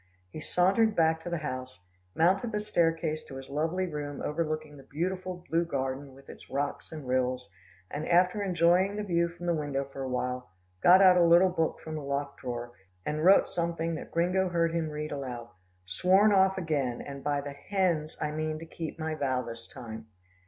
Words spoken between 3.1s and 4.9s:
to his lovely room overlooking the